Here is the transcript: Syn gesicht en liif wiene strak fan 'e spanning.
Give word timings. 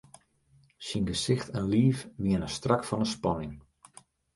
Syn 0.87 1.05
gesicht 1.11 1.53
en 1.59 1.65
liif 1.73 1.99
wiene 2.23 2.49
strak 2.57 2.81
fan 2.87 3.03
'e 3.03 3.07
spanning. 3.15 3.55